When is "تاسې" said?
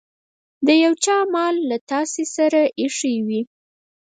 1.91-2.23